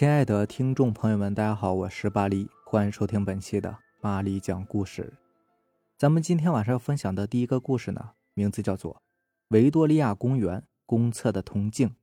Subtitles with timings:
[0.00, 5.12] 亲爱的听众朋友们，大家好，我是巴黎，欢迎收听本期的巴黎讲故事。
[5.98, 8.94] 咱们今天晚上要分享的第一个故事呢，名字叫做
[9.48, 11.94] 《维多利亚公园公厕的铜镜》。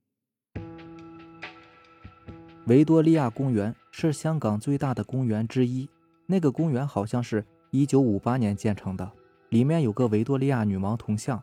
[2.67, 5.89] 维多利亚公园是香港最大的公园之一，
[6.27, 9.11] 那个公园好像是一九五八年建成的，
[9.49, 11.41] 里面有个维多利亚女王铜像。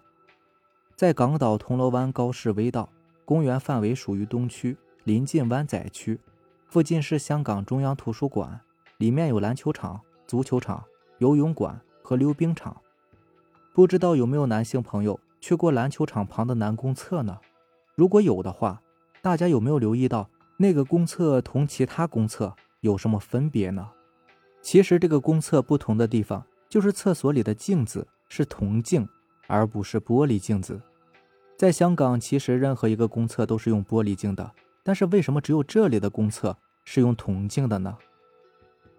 [0.95, 2.89] 在港岛铜锣湾高士威道，
[3.25, 6.21] 公园范围属于东区，临近湾仔区。
[6.69, 8.61] 附近是香港中央图书馆，
[8.99, 10.85] 里面有篮球场、足球场、
[11.19, 12.77] 游泳馆和溜冰场。
[13.73, 17.39] 不知道有没有男性朋友去过篮球场旁的男公厕呢？
[17.95, 18.81] 如果有的话，
[19.23, 23.89] 大家有没有留意到那个公厕同其他公厕有什么分别呢？
[24.63, 29.09] 其实这个公厕不同的地方就是厕所里的镜子是铜镜。
[29.47, 30.81] 而不是玻璃镜子，
[31.59, 34.51] 在香港，其实任何一个公厕都是用玻璃镜的，
[34.83, 37.97] 但是为什么只有这里的公厕是用铜镜的呢？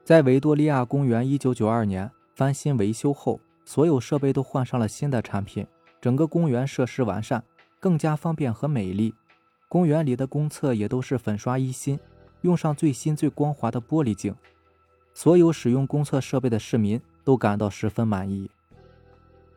[0.04, 5.66] 在维多利亚公园1992年翻新维修后，所有设备都换上了新的产品，
[6.00, 7.44] 整个公园设施完善，
[7.80, 9.14] 更加方便和美丽。
[9.68, 12.00] 公园里的公厕也都是粉刷一新，
[12.42, 14.36] 用上最新最光滑的玻璃镜，
[15.14, 18.50] 所有使用公厕设备的市民都感到十分满意。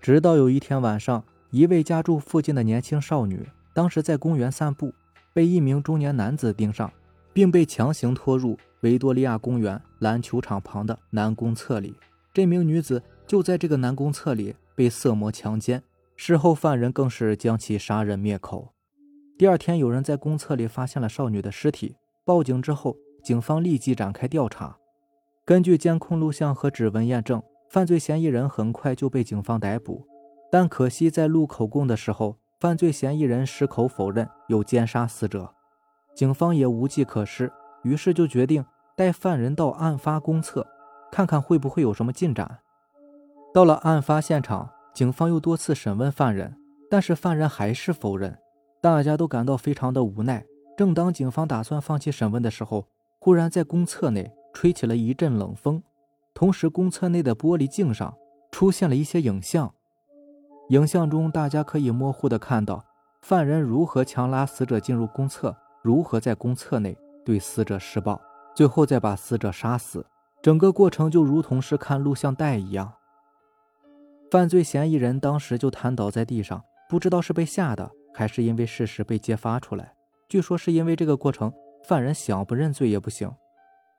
[0.01, 4.95] 直到有一天晚上，一位家住附近的年轻少女，当时在公园散步，
[5.35, 6.91] 被一名中年男子盯上，
[7.33, 11.95] 并被强行拖入维多利亚公园篮球场旁的男公厕里。
[12.33, 15.83] 这名女子就在这个男公厕里被色魔强奸，
[16.17, 18.73] 事后犯人更是将其杀人灭口。
[19.37, 24.77] 第二天，有人在公厕里发现了少女的尸体，报警之后，警方立即展开调查。
[25.45, 27.43] 根据监控录像和指纹验证。
[27.71, 30.03] 犯罪嫌疑人很快就被警方逮捕，
[30.51, 35.53] 但可惜在录口供的时候，犯罪嫌疑人矢口否认有奸杀死者，
[36.19, 37.53] 警方也无计可施，
[37.85, 38.65] 于是就决定
[38.97, 40.67] 带犯人到案发公厕，
[41.13, 42.59] 看看会不会有什么进展。
[43.55, 46.57] 到了案发现场，警方又多次审问犯人，
[46.91, 48.37] 但是犯人还是否认，
[48.81, 50.45] 大家都感到非常的无奈。
[50.77, 52.89] 正当警方打算放弃审问的时候，
[53.21, 55.81] 忽然在公厕内吹起了一阵冷风。
[56.35, 58.13] 同时，公厕内的玻璃镜上
[58.51, 59.73] 出现了一些影像。
[60.71, 62.85] 影像中，大家可以模糊的看到
[63.23, 68.21] 犯人如何强拉死者进入公厕，如何在公厕内对死者施暴，
[68.55, 70.05] 最后再把死者杀死。
[70.43, 72.93] 整个过程就如同是看录像带一样。
[74.31, 79.95] 犯罪嫌疑人当时就瘫倒在地上，不知道是被吓的，还是因为事实被揭发出来。
[80.29, 81.53] 据说是因为这个过程，
[81.85, 83.31] 犯人想不认罪也不行。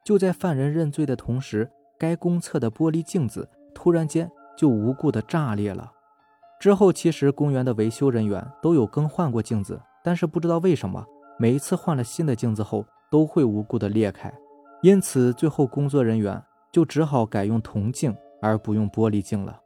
[0.05, 1.69] 就在犯人认罪的同时。
[1.99, 5.91] 该公厕的玻璃镜子突然间就无故的炸裂了。
[6.57, 11.05] 之后，其实公园的维修人员都有更换过镜子，但是不知道为什么，
[11.39, 14.31] 每一次换了新的镜子后都会无故的裂开。
[14.83, 16.41] 因此，最后工作人员
[16.71, 19.59] 就只好改用铜镜而不用玻璃镜了。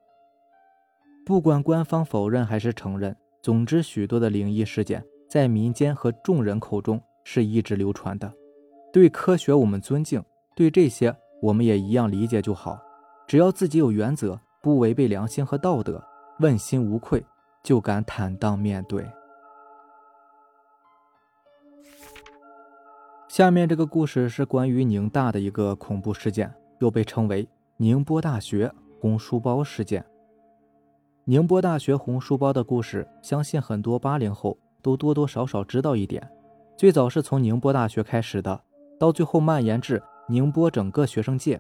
[1.25, 8.31] 不管官方否认还是承认，总之，许多的灵异事件在民间和众人口中是一直流传的。
[8.91, 10.21] 对科学，我们尊敬；
[10.55, 11.13] 对这些。
[11.41, 12.79] 我们也一样理解就好，
[13.27, 16.01] 只要自己有原则，不违背良心和道德，
[16.39, 17.21] 问心无愧，
[17.61, 19.05] 就敢坦荡面对。
[23.33, 28.71] 下面这个故事是关于宁大的一个恐怖事件，又被称为宁波大学
[29.01, 30.05] 红书包事件。
[31.23, 36.21] 宁波大学红书包的故事，相信很多八零后都多多少少知道一点。
[36.77, 38.61] 最早是从宁波大学开始的，
[38.99, 39.99] 到最后蔓延至。
[40.27, 41.59] 宁波整个学生界，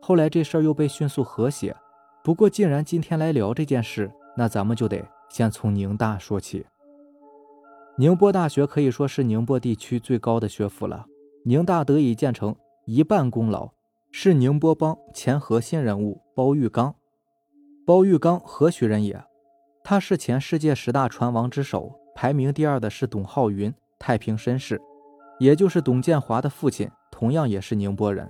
[0.00, 1.76] 后来这事儿又被迅速和谐。
[2.24, 6.64] 不过，既然今天来聊这件事，那咱们就得先从宁大说起。
[7.98, 11.04] 宁波大学可以说是宁波地区最高的学府了。
[11.44, 13.70] 宁大得以建成，一半功劳
[14.10, 16.94] 是宁波帮前核心人物包玉刚。
[17.84, 19.22] 包玉刚何许人也？
[19.84, 24.80] 他是前世界十大船王之首，排名第二的是董浩云，太平绅士，
[25.38, 26.88] 也就是董建华的父亲。
[27.10, 28.28] 同样也是宁波人。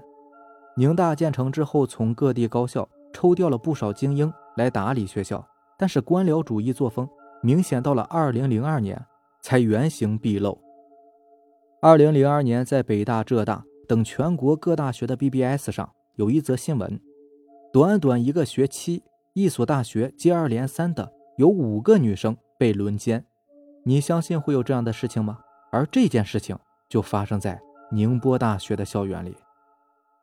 [0.76, 5.46] 宁大建成之后，从各地高校抽调了不少精英来打理学校，
[5.78, 7.08] 但是官僚主义作风
[7.42, 9.06] 明显到了2002年
[9.42, 10.58] 才原形毕露。
[11.82, 17.00] 2002年，在北大、浙大等全国各大学的 BBS 上有一则新闻：
[17.72, 19.02] 短短一个学期，
[19.34, 23.26] 一所大学接二连三的有五个女生被轮奸。
[23.84, 25.40] 你相信会有这样的事情吗？
[25.72, 26.56] 而这件事情
[26.88, 27.60] 就发生在。
[27.94, 29.36] 宁波大学的校园里，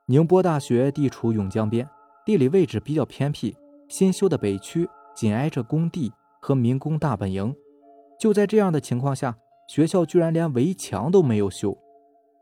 [0.08, 1.88] 宁波大学地处甬江边，
[2.26, 3.56] 地理位置比较偏僻。
[3.88, 6.12] 新修的北区紧挨着工地
[6.42, 7.56] 和民工大本营，
[8.20, 9.38] 就在这样的情况下，
[9.68, 11.76] 学校居然连围墙都没有修。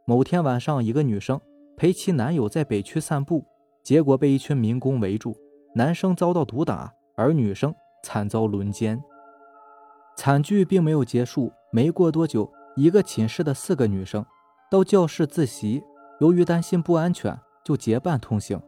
[0.06, 1.40] 某天晚上，一个女生
[1.78, 3.46] 陪其男友在北区散步，
[3.84, 5.38] 结果被一群民工围住，
[5.76, 9.02] 男生遭到毒打，而女生惨遭轮奸。
[10.16, 14.26] 惨剧并没有结束，没过多久，一个寝室的四个女生
[14.72, 15.84] 到教室自习，
[16.20, 18.60] 由于担心不安全，就结伴同行，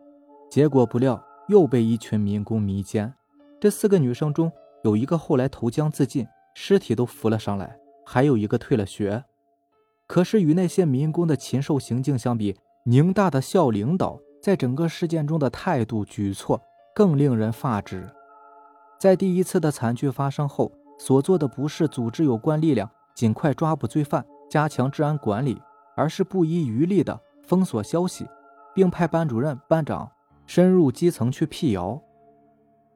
[0.51, 3.11] 结果不料又被一群民工迷奸。
[3.59, 4.51] 这四个女生中
[4.83, 6.27] 有一个后来投江自尽，
[6.61, 9.23] 尸体都浮了上来，还有一个退了学。
[10.05, 12.53] 可是与那些民工的禽兽行径相比，
[12.83, 16.61] 宁大的校领导在整个事件中的态度举措
[16.93, 18.05] 更令人发指。
[18.99, 25.61] 在第一次的惨剧发生后，所做的不是组织有关力量尽快抓捕罪犯、加强治安管理，
[25.95, 28.27] 而是不遗余力的封锁消息，
[28.75, 30.11] 并派班主任、班长
[30.45, 32.01] 深入基层去辟谣。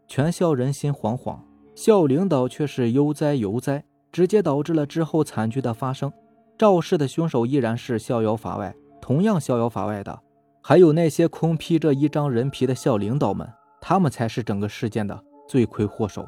[0.06, 1.40] 全校人心惶惶，
[1.76, 6.12] 校领导却是悠哉悠哉，直接导致了之后惨剧的发生。
[6.58, 10.20] 肇事的凶手依然是逍遥法外，同样逍遥法外的，
[10.62, 13.48] 还有那些空披着一张人皮的校领导们，
[13.82, 16.28] 他们才是整个事件的罪魁祸首。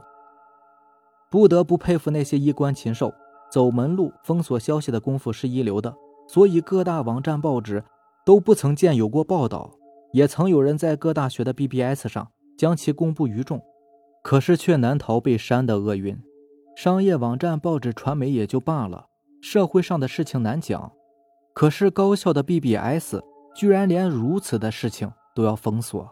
[1.30, 3.13] 不得不佩服那些衣冠禽兽，
[3.51, 5.94] 走门路、封锁消息的功夫是一流的，
[6.27, 7.83] 所以各大网站、报纸
[8.25, 9.71] 都不曾见有过报道，
[10.12, 12.27] 也曾有人在各大学的 BBS 上
[12.57, 13.62] 将其公布于众，
[14.25, 16.19] 可是却难逃被删的厄运。
[16.75, 19.06] 商业网站、报纸、传媒也就罢了。
[19.39, 20.92] 社会上的事情难讲，
[21.54, 23.18] 可是高校的 BBS
[23.56, 26.12] 居然连如此的事情都要封锁。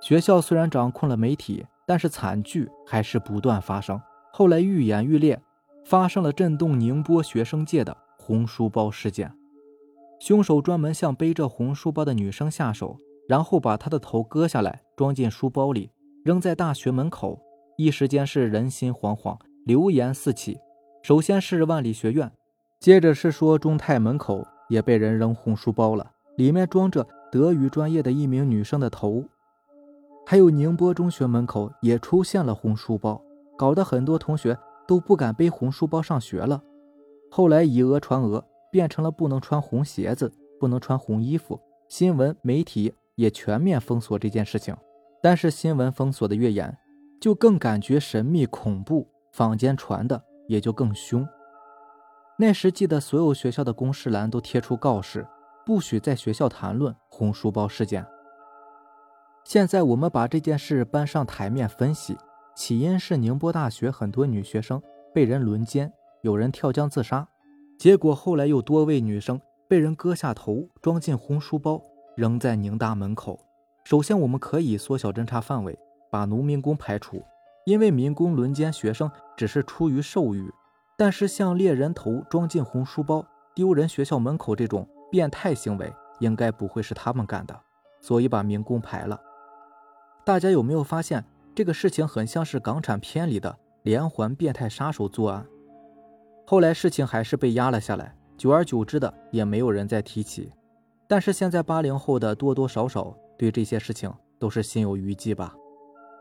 [0.00, 4.00] 学校虽然掌控了媒体，但是惨剧还是不断发生。
[4.32, 5.40] 后来愈演愈烈，
[5.84, 9.32] 发生了震动宁波学生界的红书包事件。
[10.18, 12.96] 凶手专门向背着红书包的女生下手，
[13.28, 15.92] 然后把她的头割下来装进书包里，
[16.24, 17.38] 扔在大学门口。
[17.76, 20.58] 一时间是人心惶惶，流言四起。
[21.02, 22.30] 首先是万里学院，
[22.80, 29.24] 接着是说中泰门口也被人扔红书包了，里面装着德语专业的一名女生的头。
[30.26, 33.22] 还有宁波中学门口也出现了红书包，
[33.56, 36.60] 搞得很多同学都不敢背红书包上学了。
[37.30, 41.58] 后来以讹传讹，变成了不能穿红鞋子，不能穿红衣服。
[41.88, 44.76] 新闻媒体也全面封锁这件事情。
[45.22, 46.76] 但是新闻封锁的越严，
[47.20, 50.24] 就更感觉神秘恐怖，坊间传的。
[50.48, 51.28] 也就更凶。
[52.38, 55.28] 那时记得所有学校的公示栏都贴出告示，
[55.66, 58.06] 不许在学校谈论红书包事件。
[59.44, 62.16] 现在我们把这件事搬上台面分析，
[62.56, 64.80] 起因是宁波大学很多女学生
[65.12, 65.92] 被人轮奸，
[66.22, 67.28] 有人跳江自杀，
[67.78, 69.38] 结果后来又多位女生
[69.68, 71.78] 被人割下头，装进红书包，
[72.16, 73.47] 扔在宁大门口。
[73.88, 75.78] 首先，我们可以缩小侦查范围，
[76.10, 77.24] 把农民工排除。
[77.64, 80.52] 因为民工轮奸学生只是出于兽欲，
[80.98, 83.24] 但是像猎人头装进红书包、
[83.54, 87.58] 丢人学校门口这种变态行为，应该不会是他们干的，
[88.02, 89.18] 所以把民工排了。
[90.22, 91.24] 大家有没有发现
[91.54, 95.46] 这个事情很像是港产片里的连环变态杀手作案？
[96.46, 100.52] 后来事情还是被压了下来，久而久之的也没有人再提起。
[101.06, 105.54] 但是现在八零后的多多少少对这些事情都是心有余悸吧。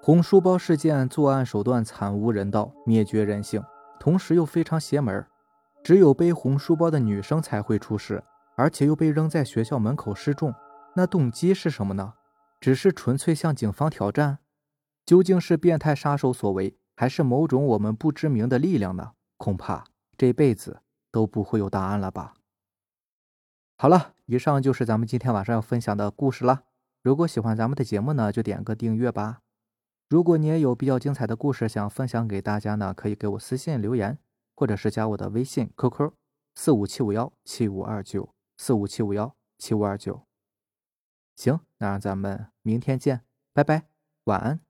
[0.02, 3.62] 红书包事件作案手段惨无人道，灭绝人性，
[4.00, 5.26] 同时又非常邪门。
[5.84, 8.24] 只有背红书包的女生才会出事，
[8.56, 10.54] 而且又被扔在学校门口示众。
[10.96, 12.14] 那动机是什么呢？
[12.62, 14.40] 只是纯粹向警方挑战？
[15.06, 19.12] 究竟是变态杀手所为，还是某种我们不知名的力量呢？
[19.38, 19.86] 恐怕
[20.18, 20.82] 这辈子
[21.12, 22.34] 都不会有答案了吧。
[23.78, 26.64] 好了，以上就是咱们今天晚上要分享的故事了。
[27.08, 29.40] 如果喜欢咱们的节目呢，就点个订阅吧。
[30.10, 34.20] 如果你也有比较精彩的故事想分享给大家呢，可以给我私信留言，
[34.54, 36.12] 或者是加我的微信 QQ
[36.56, 40.28] 四五七五幺七五二九四五七五幺七五二九。
[41.38, 43.22] 行，那让咱们明天见，
[43.54, 43.84] 拜拜，
[44.26, 44.67] 晚安。